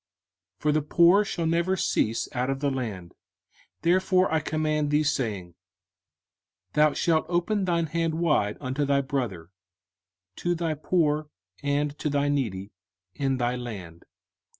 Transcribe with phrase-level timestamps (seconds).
[0.55, 3.13] 05:015:011 For the poor shall never cease out of the land:
[3.83, 5.53] therefore I command thee, saying,
[6.73, 9.51] Thou shalt open thine hand wide unto thy brother,
[10.37, 11.29] to thy poor,
[11.61, 12.71] and to thy needy,
[13.13, 14.05] in thy land.